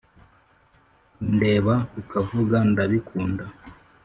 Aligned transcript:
kundeba 1.13 1.73
ukavuga 2.01 2.57
ndabikunda 2.71 3.45